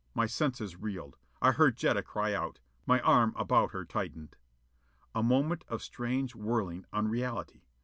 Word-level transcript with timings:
My 0.15 0.25
senses 0.25 0.77
reeled. 0.77 1.15
I 1.43 1.51
heard 1.51 1.77
Jetta 1.77 2.01
cry 2.01 2.33
out. 2.33 2.59
My 2.87 3.01
arm 3.01 3.35
about 3.37 3.69
her 3.69 3.85
tightened. 3.85 4.35
A 5.13 5.21
moment 5.21 5.63
of 5.67 5.83
strange 5.83 6.33
whirling 6.35 6.87
unreality. 6.91 7.67